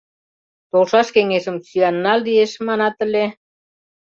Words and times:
Толшаш 0.71 1.07
кеҥежым 1.15 1.57
сӱанна 1.67 2.13
лиеш, 2.25 2.51
манат 2.67 2.95
ыле... 3.05 3.25